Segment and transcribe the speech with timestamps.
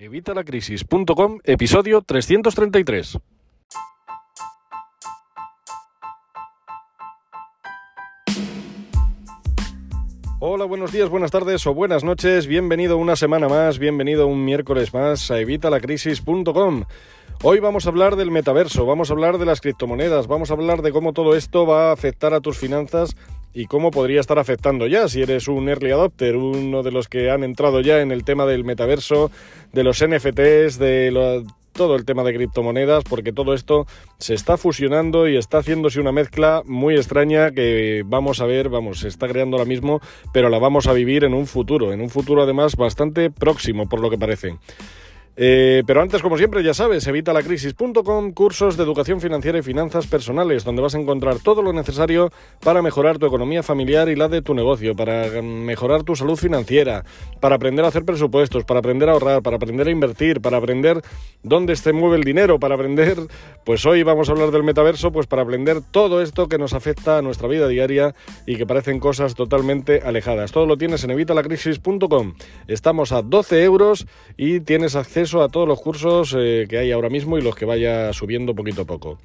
[0.00, 3.18] Evitalacrisis.com, episodio 333.
[10.38, 12.46] Hola, buenos días, buenas tardes o buenas noches.
[12.46, 16.84] Bienvenido una semana más, bienvenido un miércoles más a evitalacrisis.com.
[17.42, 20.80] Hoy vamos a hablar del metaverso, vamos a hablar de las criptomonedas, vamos a hablar
[20.80, 23.16] de cómo todo esto va a afectar a tus finanzas
[23.52, 27.30] y cómo podría estar afectando ya si eres un early adopter, uno de los que
[27.30, 29.30] han entrado ya en el tema del metaverso,
[29.72, 33.86] de los NFTs, de todo el tema de criptomonedas, porque todo esto
[34.18, 39.00] se está fusionando y está haciéndose una mezcla muy extraña que vamos a ver, vamos,
[39.00, 40.00] se está creando ahora mismo,
[40.32, 44.00] pero la vamos a vivir en un futuro, en un futuro además bastante próximo, por
[44.00, 44.58] lo que parece.
[45.36, 50.64] Eh, pero antes, como siempre, ya sabes, evitalacrisis.com, cursos de educación financiera y finanzas personales,
[50.64, 54.42] donde vas a encontrar todo lo necesario para mejorar tu economía familiar y la de
[54.42, 57.04] tu negocio, para mejorar tu salud financiera,
[57.40, 61.00] para aprender a hacer presupuestos, para aprender a ahorrar, para aprender a invertir, para aprender
[61.42, 63.16] dónde se mueve el dinero, para aprender,
[63.64, 67.18] pues hoy vamos a hablar del metaverso, pues para aprender todo esto que nos afecta
[67.18, 68.14] a nuestra vida diaria
[68.46, 70.52] y que parecen cosas totalmente alejadas.
[70.52, 72.34] Todo lo tienes en evitalacrisis.com.
[72.66, 77.10] Estamos a 12 euros y tienes acceso a todos los cursos eh, que hay ahora
[77.10, 79.18] mismo y los que vaya subiendo poquito a poco.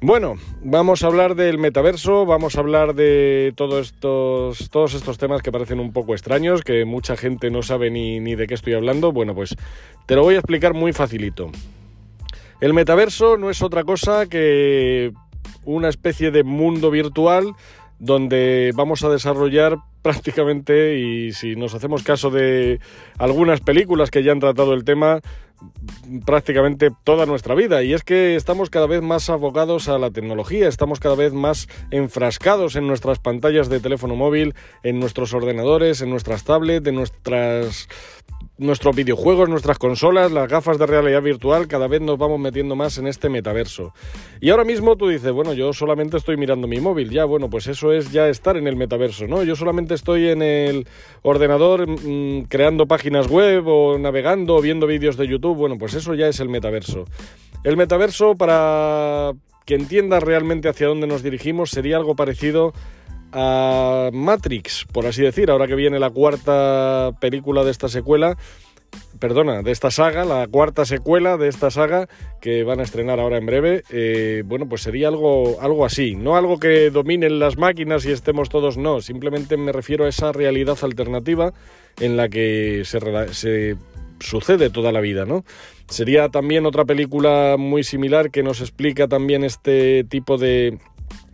[0.00, 5.42] Bueno, vamos a hablar del metaverso, vamos a hablar de todos estos, todos estos temas
[5.42, 8.74] que parecen un poco extraños, que mucha gente no sabe ni, ni de qué estoy
[8.74, 9.12] hablando.
[9.12, 9.56] Bueno, pues
[10.06, 11.50] te lo voy a explicar muy facilito.
[12.60, 15.12] El metaverso no es otra cosa que
[15.64, 17.54] una especie de mundo virtual
[18.00, 19.78] donde vamos a desarrollar
[20.08, 22.80] prácticamente, y si nos hacemos caso de
[23.18, 25.20] algunas películas que ya han tratado el tema,
[26.24, 27.82] prácticamente toda nuestra vida.
[27.82, 31.68] Y es que estamos cada vez más abogados a la tecnología, estamos cada vez más
[31.90, 37.86] enfrascados en nuestras pantallas de teléfono móvil, en nuestros ordenadores, en nuestras tablets, en nuestras
[38.58, 42.98] nuestros videojuegos, nuestras consolas, las gafas de realidad virtual, cada vez nos vamos metiendo más
[42.98, 43.94] en este metaverso.
[44.40, 47.68] Y ahora mismo tú dices, bueno, yo solamente estoy mirando mi móvil, ya, bueno, pues
[47.68, 49.44] eso es ya estar en el metaverso, ¿no?
[49.44, 50.86] Yo solamente estoy en el
[51.22, 56.14] ordenador mm, creando páginas web o navegando o viendo vídeos de YouTube, bueno, pues eso
[56.14, 57.04] ya es el metaverso.
[57.64, 59.32] El metaverso, para
[59.64, 62.72] que entiendas realmente hacia dónde nos dirigimos, sería algo parecido
[63.32, 68.36] Matrix, por así decir, ahora que viene la cuarta película de esta secuela,
[69.18, 72.08] perdona, de esta saga, la cuarta secuela de esta saga
[72.40, 76.36] que van a estrenar ahora en breve, eh, bueno, pues sería algo, algo así, no
[76.36, 80.78] algo que dominen las máquinas y estemos todos, no, simplemente me refiero a esa realidad
[80.82, 81.52] alternativa
[82.00, 83.00] en la que se,
[83.34, 83.76] se
[84.20, 85.44] sucede toda la vida, ¿no?
[85.88, 90.78] Sería también otra película muy similar que nos explica también este tipo de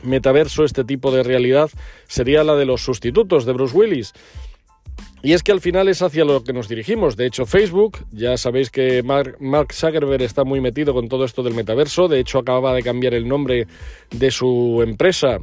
[0.05, 1.71] metaverso, este tipo de realidad,
[2.07, 4.13] sería la de los sustitutos de Bruce Willis.
[5.25, 7.17] Y es que al final es hacia lo que nos dirigimos.
[7.17, 11.55] De hecho, Facebook, ya sabéis que Mark, Zuckerberg está muy metido con todo esto del
[11.55, 12.09] metaverso.
[12.09, 13.67] De hecho, acababa de cambiar el nombre
[14.11, 15.39] de su empresa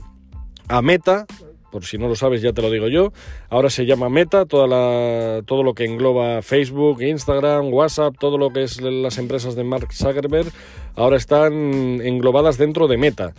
[0.67, 1.25] a Meta.
[1.71, 3.11] Por si no lo sabes, ya te lo digo yo.
[3.49, 8.51] Ahora se llama Meta, toda la, todo lo que engloba Facebook, Instagram, WhatsApp, todo lo
[8.51, 10.51] que es las empresas de Mark Zuckerberg,
[10.95, 13.33] ahora están englobadas dentro de Meta.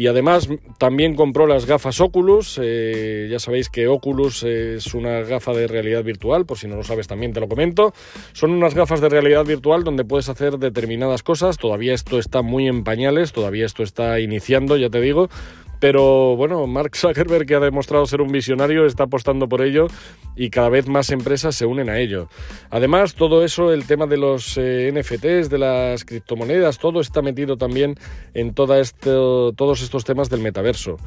[0.00, 2.58] Y además también compró las gafas Oculus.
[2.62, 6.84] Eh, ya sabéis que Oculus es una gafa de realidad virtual, por si no lo
[6.84, 7.92] sabes también te lo comento.
[8.32, 11.58] Son unas gafas de realidad virtual donde puedes hacer determinadas cosas.
[11.58, 15.28] Todavía esto está muy en pañales, todavía esto está iniciando, ya te digo.
[15.80, 19.86] Pero bueno, Mark Zuckerberg, que ha demostrado ser un visionario, está apostando por ello
[20.36, 22.28] y cada vez más empresas se unen a ello.
[22.68, 27.56] Además, todo eso, el tema de los eh, NFTs, de las criptomonedas, todo está metido
[27.56, 27.94] también
[28.34, 30.98] en todos estos temas del metaverso.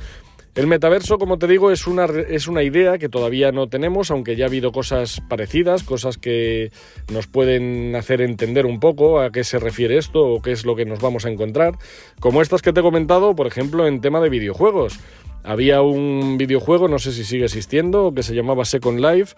[0.55, 4.35] El metaverso, como te digo, es una, es una idea que todavía no tenemos, aunque
[4.35, 6.71] ya ha habido cosas parecidas, cosas que
[7.11, 10.75] nos pueden hacer entender un poco a qué se refiere esto o qué es lo
[10.75, 11.73] que nos vamos a encontrar,
[12.19, 14.99] como estas que te he comentado, por ejemplo, en tema de videojuegos.
[15.43, 19.33] Había un videojuego, no sé si sigue existiendo, que se llamaba Second Life,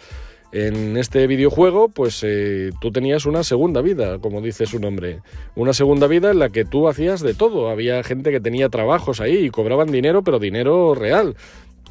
[0.51, 5.21] en este videojuego, pues eh, tú tenías una segunda vida, como dice su nombre.
[5.55, 7.69] Una segunda vida en la que tú hacías de todo.
[7.69, 11.35] Había gente que tenía trabajos ahí y cobraban dinero, pero dinero real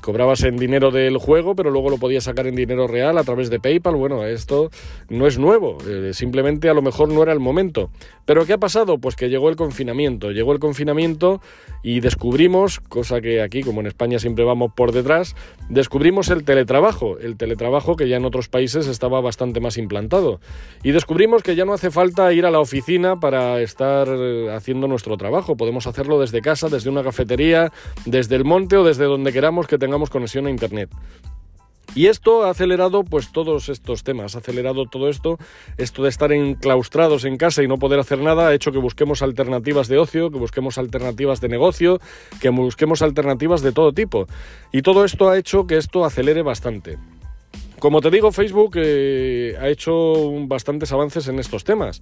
[0.04, 3.48] cobrabas en dinero del juego, pero luego lo podías sacar en dinero real a través
[3.48, 3.96] de PayPal.
[3.96, 4.70] Bueno, esto
[5.08, 7.90] no es nuevo, eh, simplemente a lo mejor no era el momento.
[8.26, 8.98] Pero ¿qué ha pasado?
[8.98, 11.40] Pues que llegó el confinamiento, llegó el confinamiento
[11.82, 15.34] y descubrimos, cosa que aquí como en España siempre vamos por detrás,
[15.70, 20.40] descubrimos el teletrabajo, el teletrabajo que ya en otros países estaba bastante más implantado.
[20.82, 24.86] Y descubrimos que ya no hace falta ir a la oficina para estar eh, haciendo
[24.86, 27.72] nuestro trabajo, podemos hacerlo desde casa, desde una cafetería,
[28.04, 30.90] desde el monte o desde donde queramos que tengamos conexión a Internet.
[31.94, 35.38] Y esto ha acelerado pues todos estos temas, ha acelerado todo esto,
[35.76, 39.22] esto de estar enclaustrados en casa y no poder hacer nada ha hecho que busquemos
[39.22, 42.00] alternativas de ocio, que busquemos alternativas de negocio,
[42.40, 44.26] que busquemos alternativas de todo tipo.
[44.72, 46.98] Y todo esto ha hecho que esto acelere bastante.
[47.78, 52.00] Como te digo, Facebook eh, ha hecho bastantes avances en estos temas.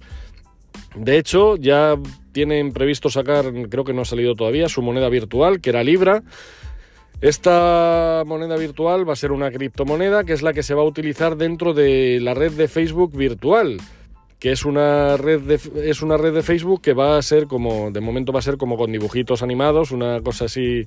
[0.95, 1.97] De hecho, ya
[2.31, 6.23] tienen previsto sacar, creo que no ha salido todavía, su moneda virtual, que era Libra.
[7.21, 10.85] Esta moneda virtual va a ser una criptomoneda que es la que se va a
[10.85, 13.77] utilizar dentro de la red de Facebook virtual,
[14.39, 17.91] que es una red de, es una red de Facebook que va a ser como,
[17.91, 20.85] de momento va a ser como con dibujitos animados, una cosa así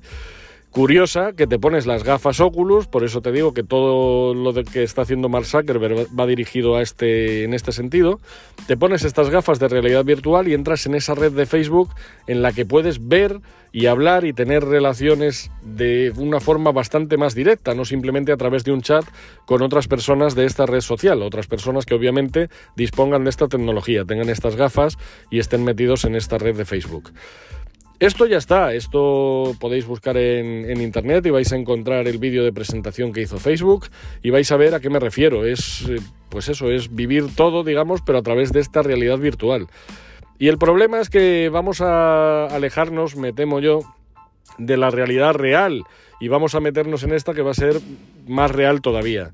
[0.77, 4.83] curiosa que te pones las gafas Oculus, por eso te digo que todo lo que
[4.83, 8.19] está haciendo Mark Zuckerberg va dirigido a este, en este sentido.
[8.67, 11.89] Te pones estas gafas de realidad virtual y entras en esa red de Facebook
[12.27, 13.41] en la que puedes ver
[13.71, 18.63] y hablar y tener relaciones de una forma bastante más directa, no simplemente a través
[18.63, 19.03] de un chat
[19.47, 24.05] con otras personas de esta red social, otras personas que obviamente dispongan de esta tecnología,
[24.05, 24.99] tengan estas gafas
[25.31, 27.13] y estén metidos en esta red de Facebook.
[27.99, 32.53] Esto ya está, esto podéis buscar en, internet y vais a encontrar el vídeo de
[32.53, 33.87] presentación que hizo Facebook
[34.21, 35.45] y vais a ver a qué me refiero.
[35.45, 35.97] Es, eh,
[36.29, 39.67] pues eso, es vivir todo, digamos, pero a través de esta realidad virtual.
[40.37, 43.79] Y el problema es que vamos a alejarnos, me temo yo,
[44.59, 45.83] de la realidad real
[46.19, 47.79] y vamos a meternos en esta que va a ser
[48.27, 49.31] más real todavía.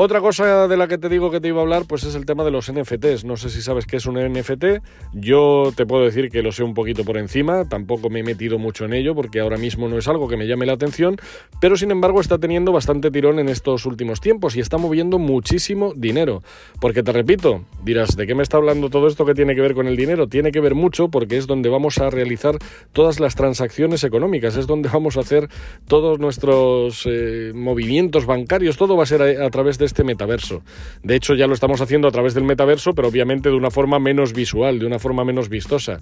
[0.00, 2.24] Otra cosa de la que te digo que te iba a hablar, pues es el
[2.24, 3.24] tema de los NFTs.
[3.24, 4.80] No sé si sabes qué es un NFT.
[5.12, 7.68] Yo te puedo decir que lo sé un poquito por encima.
[7.68, 10.46] Tampoco me he metido mucho en ello porque ahora mismo no es algo que me
[10.46, 11.16] llame la atención.
[11.60, 15.92] Pero sin embargo está teniendo bastante tirón en estos últimos tiempos y está moviendo muchísimo
[15.96, 16.44] dinero.
[16.80, 19.74] Porque te repito, dirás, ¿de qué me está hablando todo esto que tiene que ver
[19.74, 20.28] con el dinero?
[20.28, 22.56] Tiene que ver mucho porque es donde vamos a realizar
[22.92, 24.56] todas las transacciones económicas.
[24.56, 25.48] Es donde vamos a hacer
[25.88, 28.76] todos nuestros eh, movimientos bancarios.
[28.76, 30.62] Todo va a ser a través de este metaverso.
[31.02, 33.98] De hecho, ya lo estamos haciendo a través del metaverso, pero obviamente de una forma
[33.98, 35.98] menos visual, de una forma menos vistosa.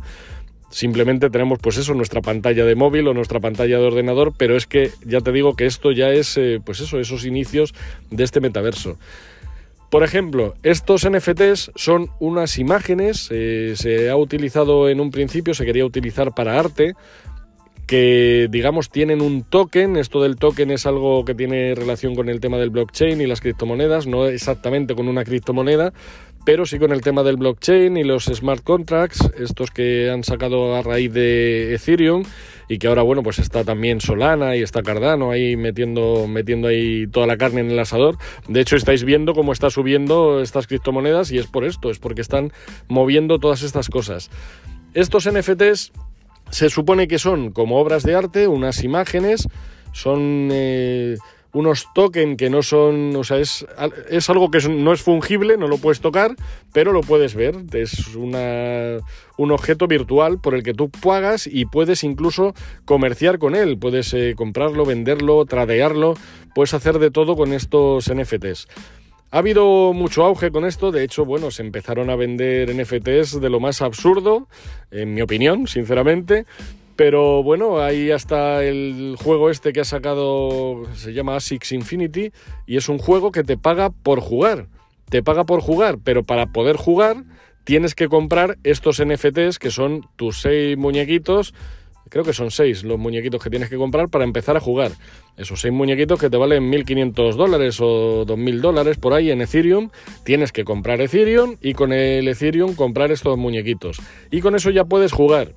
[0.68, 4.66] Simplemente tenemos pues eso, nuestra pantalla de móvil o nuestra pantalla de ordenador, pero es
[4.66, 7.72] que ya te digo que esto ya es eh, pues eso, esos inicios
[8.10, 8.98] de este metaverso.
[9.90, 15.64] Por ejemplo, estos NFTs son unas imágenes, eh, se ha utilizado en un principio, se
[15.64, 16.94] quería utilizar para arte,
[17.86, 22.40] que digamos tienen un token, esto del token es algo que tiene relación con el
[22.40, 25.92] tema del blockchain y las criptomonedas, no exactamente con una criptomoneda,
[26.44, 30.74] pero sí con el tema del blockchain y los smart contracts, estos que han sacado
[30.74, 32.24] a raíz de Ethereum
[32.68, 37.06] y que ahora bueno, pues está también Solana y está Cardano ahí metiendo metiendo ahí
[37.06, 38.16] toda la carne en el asador.
[38.48, 42.20] De hecho, estáis viendo cómo está subiendo estas criptomonedas y es por esto, es porque
[42.20, 42.52] están
[42.88, 44.30] moviendo todas estas cosas.
[44.94, 45.92] Estos NFTs
[46.50, 49.48] se supone que son como obras de arte, unas imágenes,
[49.92, 51.16] son eh,
[51.56, 53.66] unos tokens que no son, o sea, es,
[54.10, 56.36] es algo que no es fungible, no lo puedes tocar,
[56.74, 57.56] pero lo puedes ver.
[57.72, 62.54] Es un objeto virtual por el que tú pagas y puedes incluso
[62.84, 63.78] comerciar con él.
[63.78, 66.14] Puedes eh, comprarlo, venderlo, tradearlo,
[66.54, 68.68] puedes hacer de todo con estos NFTs.
[69.36, 73.50] Ha habido mucho auge con esto, de hecho, bueno, se empezaron a vender NFTs de
[73.50, 74.48] lo más absurdo,
[74.90, 76.46] en mi opinión, sinceramente.
[76.96, 82.32] Pero bueno, ahí hasta el juego este que ha sacado, se llama Asics Infinity,
[82.66, 84.68] y es un juego que te paga por jugar.
[85.10, 87.24] Te paga por jugar, pero para poder jugar
[87.64, 91.52] tienes que comprar estos NFTs que son tus seis muñequitos
[92.08, 94.92] creo que son seis los muñequitos que tienes que comprar para empezar a jugar.
[95.36, 99.90] Esos seis muñequitos que te valen 1.500 dólares o 2.000 dólares por ahí en Ethereum,
[100.24, 103.98] tienes que comprar Ethereum y con el Ethereum comprar estos muñequitos.
[104.30, 105.54] Y con eso ya puedes jugar.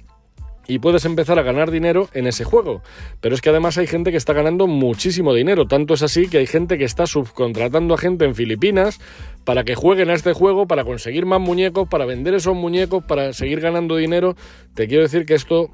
[0.67, 2.83] Y puedes empezar a ganar dinero en ese juego.
[3.21, 5.65] Pero es que además hay gente que está ganando muchísimo dinero.
[5.65, 8.99] Tanto es así que hay gente que está subcontratando a gente en Filipinas
[9.45, 13.33] para que jueguen a este juego, para conseguir más muñecos, para vender esos muñecos, para
[13.33, 14.35] seguir ganando dinero.
[14.75, 15.71] Te quiero decir que esto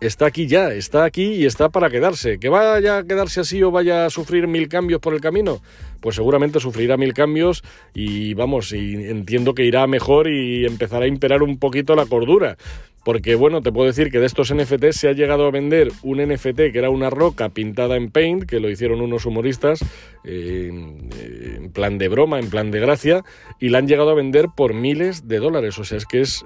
[0.00, 2.38] está aquí ya, está aquí y está para quedarse.
[2.38, 5.60] ¿Que vaya a quedarse así o vaya a sufrir mil cambios por el camino?
[6.00, 7.62] Pues seguramente sufrirá mil cambios
[7.94, 12.56] y vamos, y entiendo que irá mejor y empezará a imperar un poquito la cordura.
[13.04, 16.18] Porque bueno, te puedo decir que de estos NFTs se ha llegado a vender un
[16.18, 19.78] NFT que era una roca pintada en paint, que lo hicieron unos humoristas
[20.24, 23.22] eh, en plan de broma, en plan de gracia,
[23.60, 25.78] y la han llegado a vender por miles de dólares.
[25.78, 26.44] O sea, es que es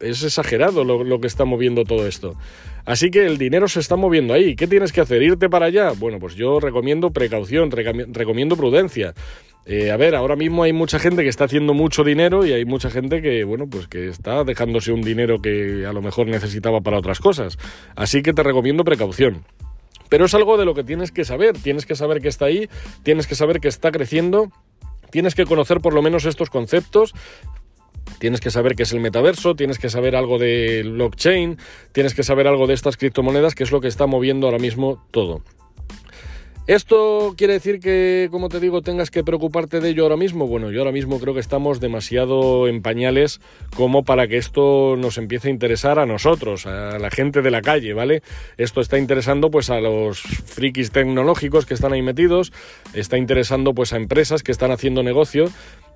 [0.00, 2.34] es exagerado lo, que está moviendo todo esto.
[2.84, 4.56] Así que el dinero se está moviendo ahí.
[4.56, 5.22] ¿Qué tienes que hacer?
[5.22, 5.92] ¿Irte para allá?
[5.92, 9.14] Bueno, pues yo recomiendo precaución, recomiendo prudencia.
[9.66, 12.64] Eh, a ver, ahora mismo hay mucha gente que está haciendo mucho dinero y hay
[12.64, 16.80] mucha gente que, bueno, pues que está dejándose un dinero que a lo mejor necesitaba
[16.80, 17.58] para otras cosas.
[17.94, 19.44] Así que te recomiendo precaución.
[20.08, 22.68] Pero es algo de lo que tienes que saber, tienes que saber que está ahí,
[23.04, 24.50] tienes que saber que está creciendo,
[25.10, 27.14] tienes que conocer por lo menos estos conceptos
[28.18, 31.58] Tienes que saber qué es el metaverso, tienes que saber algo del blockchain,
[31.92, 35.04] tienes que saber algo de estas criptomonedas, que es lo que está moviendo ahora mismo
[35.10, 35.42] todo.
[36.70, 40.46] ¿Esto quiere decir que, como te digo, tengas que preocuparte de ello ahora mismo?
[40.46, 43.40] Bueno, yo ahora mismo creo que estamos demasiado en pañales
[43.74, 47.60] como para que esto nos empiece a interesar a nosotros, a la gente de la
[47.60, 48.22] calle, ¿vale?
[48.56, 52.52] Esto está interesando pues a los frikis tecnológicos que están ahí metidos,
[52.94, 55.46] está interesando pues a empresas que están haciendo negocio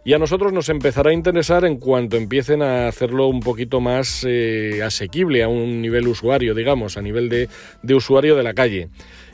[0.05, 4.25] y a nosotros nos empezará a interesar en cuanto empiecen a hacerlo un poquito más
[4.29, 7.49] eh, asequible a un nivel usuario, digamos, a nivel de,
[7.83, 8.89] de usuario de la calle.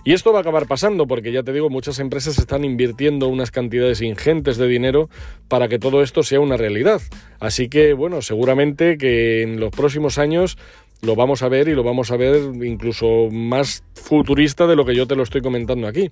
[0.04, 3.50] Y esto va a acabar pasando porque ya te digo, muchas empresas están invirtiendo unas
[3.50, 5.10] cantidades ingentes de dinero
[5.48, 7.02] para que todo esto sea una realidad.
[7.38, 10.56] Así que, bueno, seguramente que en los próximos años
[11.02, 14.94] lo vamos a ver y lo vamos a ver incluso más futurista de lo que
[14.94, 16.10] yo te lo estoy comentando aquí.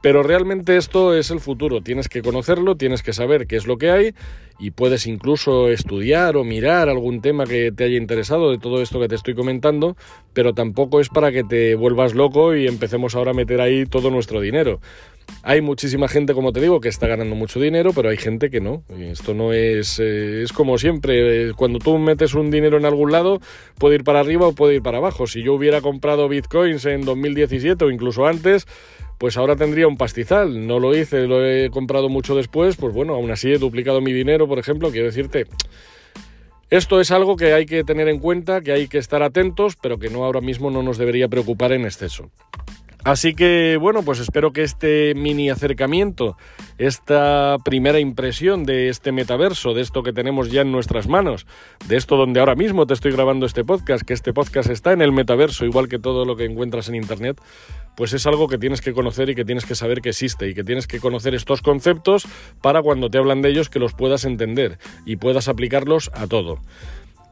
[0.00, 3.78] Pero realmente esto es el futuro, tienes que conocerlo, tienes que saber qué es lo
[3.78, 4.14] que hay
[4.58, 9.00] y puedes incluso estudiar o mirar algún tema que te haya interesado de todo esto
[9.00, 9.96] que te estoy comentando,
[10.32, 14.10] pero tampoco es para que te vuelvas loco y empecemos ahora a meter ahí todo
[14.10, 14.80] nuestro dinero.
[15.42, 18.60] Hay muchísima gente, como te digo, que está ganando mucho dinero, pero hay gente que
[18.60, 18.82] no.
[18.98, 19.98] esto no es.
[20.00, 21.50] Eh, es como siempre.
[21.50, 23.40] Eh, cuando tú metes un dinero en algún lado,
[23.78, 25.26] puede ir para arriba o puede ir para abajo.
[25.26, 28.66] Si yo hubiera comprado bitcoins en 2017 o incluso antes,
[29.18, 30.66] pues ahora tendría un pastizal.
[30.66, 34.12] No lo hice, lo he comprado mucho después, pues bueno, aún así he duplicado mi
[34.12, 34.90] dinero, por ejemplo.
[34.90, 35.46] Quiero decirte.
[36.70, 39.98] Esto es algo que hay que tener en cuenta, que hay que estar atentos, pero
[39.98, 42.30] que no ahora mismo no nos debería preocupar en exceso.
[43.04, 46.36] Así que bueno, pues espero que este mini acercamiento,
[46.76, 51.46] esta primera impresión de este metaverso, de esto que tenemos ya en nuestras manos,
[51.86, 55.00] de esto donde ahora mismo te estoy grabando este podcast, que este podcast está en
[55.00, 57.40] el metaverso, igual que todo lo que encuentras en Internet,
[57.98, 60.54] pues es algo que tienes que conocer y que tienes que saber que existe y
[60.54, 62.28] que tienes que conocer estos conceptos
[62.62, 66.60] para cuando te hablan de ellos que los puedas entender y puedas aplicarlos a todo.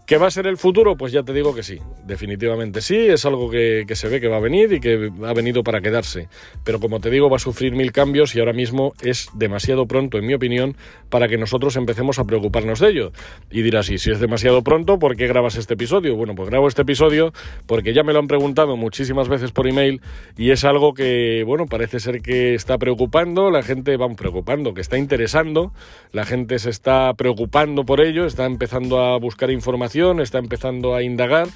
[0.07, 0.97] ¿Qué va a ser el futuro?
[0.97, 4.37] Pues ya te digo que sí, definitivamente sí, es algo que, se ve que va
[4.37, 6.29] a venir y que ha venido para quedarse.
[6.63, 10.17] Pero como te digo, va a sufrir mil cambios y ahora mismo es demasiado pronto,
[10.19, 10.77] en mi opinión,
[11.11, 13.13] para que nosotros empecemos a preocuparnos de ello.
[13.51, 16.15] Y dirás, y si es demasiado pronto, ¿por qué grabas este episodio?
[16.15, 17.33] Bueno, pues grabo este episodio
[17.67, 20.01] porque ya me lo han preguntado muchísimas veces por email
[20.37, 24.83] y es algo que, bueno, parece ser que está preocupando, la gente va preocupando, que
[24.83, 25.73] está interesando,
[26.13, 31.03] la gente se está preocupando por ello, está empezando a buscar información está empezando a
[31.03, 31.49] indagar.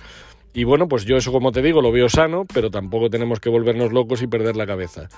[0.52, 3.49] Y bueno, pues yo eso como te digo lo veo sano, pero tampoco tenemos que
[3.49, 5.09] volvernos locos y perder la cabeza.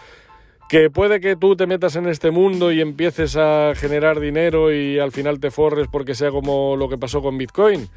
[0.69, 4.99] Que puede que tú te metas en este mundo y empieces a generar dinero y
[4.99, 7.89] al final te forres porque sea como lo que pasó con Bitcoin.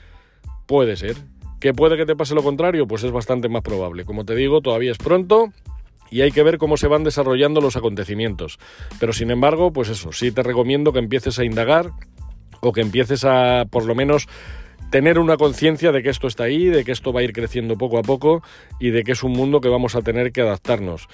[0.66, 1.16] Puede ser.
[1.60, 4.06] Que puede que te pase lo contrario, pues es bastante más probable.
[4.06, 5.52] Como te digo, todavía es pronto
[6.12, 8.60] y hay que ver cómo se van desarrollando los acontecimientos.
[9.00, 11.92] Pero sin embargo, pues eso, sí te recomiendo que empieces a indagar
[12.62, 14.28] o que empieces a por lo menos
[14.90, 17.78] tener una conciencia de que esto está ahí, de que esto va a ir creciendo
[17.78, 18.44] poco a poco
[18.80, 21.08] y de que es un mundo que vamos a tener que adaptarnos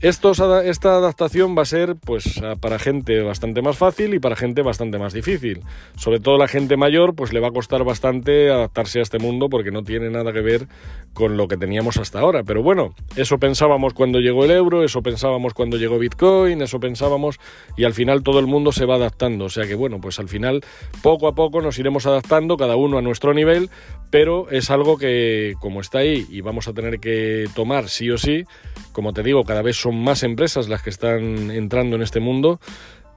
[0.00, 4.98] esta adaptación va a ser pues para gente bastante más fácil y para gente bastante
[4.98, 5.62] más difícil.
[5.96, 9.48] Sobre todo la gente mayor pues le va a costar bastante adaptarse a este mundo
[9.48, 10.68] porque no tiene nada que ver
[11.14, 12.44] con lo que teníamos hasta ahora.
[12.44, 17.38] Pero bueno, eso pensábamos cuando llegó el euro, eso pensábamos cuando llegó Bitcoin, eso pensábamos
[17.76, 19.46] y al final todo el mundo se va adaptando.
[19.46, 20.62] O sea que bueno, pues al final
[21.02, 23.70] poco a poco nos iremos adaptando cada uno a nuestro nivel,
[24.10, 28.18] pero es algo que como está ahí y vamos a tener que tomar sí o
[28.18, 28.44] sí,
[28.92, 32.58] como te digo, cada vez son más empresas las que están entrando en este mundo,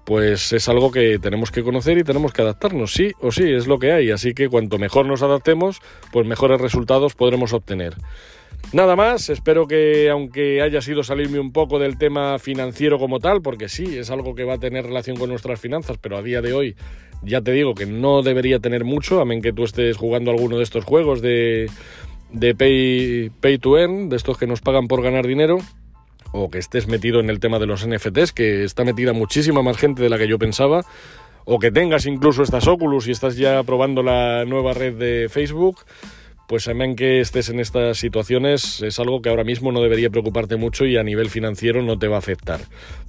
[0.05, 3.65] pues es algo que tenemos que conocer y tenemos que adaptarnos, sí o sí, es
[3.65, 7.95] lo que hay, así que cuanto mejor nos adaptemos, pues mejores resultados podremos obtener.
[8.71, 13.41] Nada más, espero que aunque haya sido salirme un poco del tema financiero como tal,
[13.41, 16.43] porque sí, es algo que va a tener relación con nuestras finanzas, pero a día
[16.43, 16.75] de hoy
[17.23, 20.63] ya te digo que no debería tener mucho, a que tú estés jugando alguno de
[20.63, 21.67] estos juegos de,
[22.31, 25.57] de pay, pay to earn, de estos que nos pagan por ganar dinero,
[26.31, 29.77] o que estés metido en el tema de los NFTs, que está metida muchísima más
[29.77, 30.86] gente de la que yo pensaba,
[31.45, 35.86] o que tengas incluso estas Oculus y estás ya probando la nueva red de Facebook,
[36.48, 40.55] pues también que estés en estas situaciones es algo que ahora mismo no debería preocuparte
[40.55, 42.59] mucho y a nivel financiero no te va a afectar.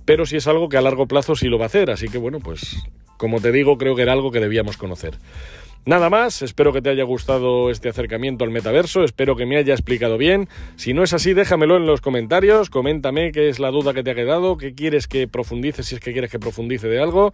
[0.05, 2.19] Pero sí es algo que a largo plazo sí lo va a hacer, así que
[2.19, 2.77] bueno, pues
[3.17, 5.15] como te digo, creo que era algo que debíamos conocer.
[5.87, 9.73] Nada más, espero que te haya gustado este acercamiento al metaverso, espero que me haya
[9.73, 10.47] explicado bien.
[10.77, 14.11] Si no es así, déjamelo en los comentarios, coméntame qué es la duda que te
[14.11, 17.33] ha quedado, qué quieres que profundice, si es que quieres que profundice de algo.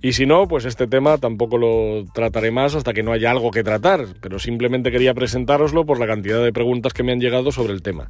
[0.00, 3.50] Y si no, pues este tema tampoco lo trataré más hasta que no haya algo
[3.50, 7.52] que tratar, pero simplemente quería presentároslo por la cantidad de preguntas que me han llegado
[7.52, 8.08] sobre el tema.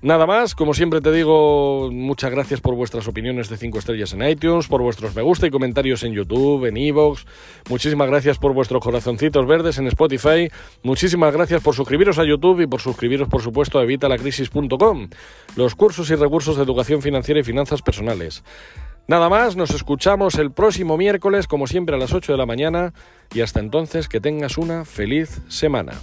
[0.00, 4.22] Nada más, como siempre te digo, muchas gracias por vuestras opiniones de 5 estrellas en
[4.22, 7.26] iTunes, por vuestros me gusta y comentarios en YouTube, en Evox.
[7.68, 10.50] Muchísimas gracias por vuestros corazoncitos verdes en Spotify.
[10.84, 15.08] Muchísimas gracias por suscribiros a YouTube y por suscribiros, por supuesto, a evitalacrisis.com,
[15.56, 18.44] los cursos y recursos de educación financiera y finanzas personales.
[19.08, 22.92] Nada más, nos escuchamos el próximo miércoles, como siempre, a las 8 de la mañana,
[23.34, 25.94] y hasta entonces que tengas una feliz semana.